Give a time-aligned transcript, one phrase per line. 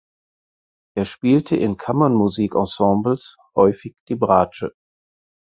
[0.97, 4.71] Er spielte in Kammermusikensembles häufig die Bratsche.